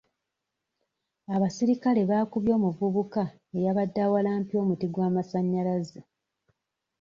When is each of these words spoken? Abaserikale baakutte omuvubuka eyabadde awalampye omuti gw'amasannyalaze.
Abaserikale 1.35 2.01
baakutte 2.09 2.51
omuvubuka 2.57 3.23
eyabadde 3.57 3.99
awalampye 4.07 4.55
omuti 4.63 4.85
gw'amasannyalaze. 4.93 6.01